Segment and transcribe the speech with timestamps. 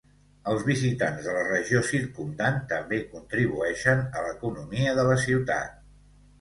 [0.51, 5.81] Els visitants de la regió circumdant també contribueixen a l'economia de la ciutat.